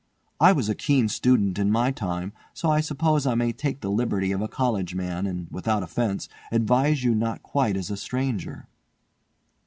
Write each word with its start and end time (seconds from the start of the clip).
I 0.39 0.51
was 0.51 0.67
a 0.67 0.73
keen 0.73 1.09
student 1.09 1.59
in 1.59 1.69
my 1.69 1.91
time, 1.91 2.33
so 2.55 2.71
I 2.71 2.79
suppose 2.81 3.27
I 3.27 3.35
may 3.35 3.51
take 3.53 3.81
the 3.81 3.91
liberty 3.91 4.31
of 4.31 4.41
a 4.41 4.47
college 4.47 4.95
man, 4.95 5.27
and 5.27 5.45
without 5.51 5.83
offence, 5.83 6.27
advise 6.51 7.03
you 7.03 7.13
not 7.13 7.43
quite 7.43 7.77
as 7.77 7.91
a 7.91 7.97
stranger." 7.97 8.67